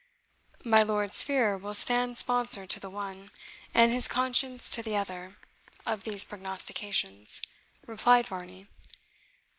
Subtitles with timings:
[0.63, 3.29] "My lord's fear will stand sponsor to the one,
[3.71, 5.37] and his conscience to the other,
[5.85, 7.39] of these prognostications,"
[7.85, 8.65] replied Varney.